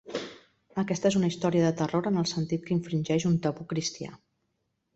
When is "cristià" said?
3.75-4.21